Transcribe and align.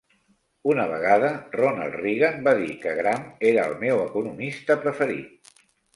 Una 0.71 0.85
vegada, 0.91 1.27
Ronald 1.57 1.97
Reagan 1.99 2.41
va 2.47 2.55
dir 2.61 2.71
que 2.85 2.97
Gramm 3.03 3.47
era 3.53 3.67
el 3.73 3.77
meu 3.85 4.03
economista 4.07 4.79
preferit. 4.87 5.57